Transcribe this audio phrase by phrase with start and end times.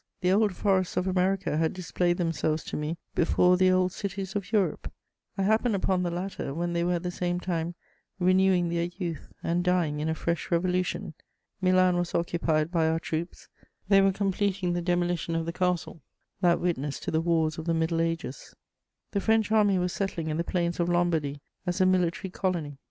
[0.21, 4.51] The old forests of America had displayed themselves to me before the old cities of
[4.51, 4.91] Europe.
[5.37, 7.75] I happened upon the latter when they were at the same time
[8.17, 11.13] renewing their youth and dying in a fresh revolution.
[11.61, 13.47] Milan was occupied by our troops;
[13.89, 16.01] they were completing the demolition of the castle,
[16.41, 18.55] that witness to the wars of the Middle Ages.
[19.11, 22.79] The French army was settling in the plains of Lombardy as a military colony.